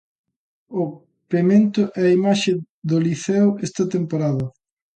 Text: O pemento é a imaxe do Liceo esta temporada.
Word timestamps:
O 0.81 0.83
pemento 1.31 1.81
é 2.01 2.03
a 2.07 2.13
imaxe 2.19 2.53
do 2.89 2.97
Liceo 3.07 3.49
esta 3.65 3.83
temporada. 3.95 4.45